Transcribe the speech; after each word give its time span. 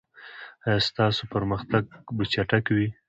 ایا 0.65 0.85
ستاسو 0.87 1.21
پرمختګ 1.33 1.83
به 2.15 2.23
چټک 2.33 2.65
وي؟ 2.75 2.87